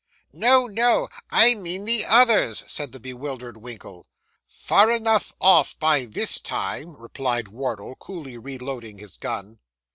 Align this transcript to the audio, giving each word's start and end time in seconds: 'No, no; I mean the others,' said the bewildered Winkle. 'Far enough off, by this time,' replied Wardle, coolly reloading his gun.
'No, 0.33 0.65
no; 0.65 1.09
I 1.29 1.53
mean 1.53 1.85
the 1.85 2.05
others,' 2.07 2.63
said 2.65 2.91
the 2.91 2.99
bewildered 2.99 3.55
Winkle. 3.57 4.07
'Far 4.47 4.89
enough 4.89 5.31
off, 5.39 5.77
by 5.77 6.05
this 6.05 6.39
time,' 6.39 6.97
replied 6.97 7.49
Wardle, 7.49 7.93
coolly 7.97 8.35
reloading 8.39 8.97
his 8.97 9.15
gun. 9.15 9.59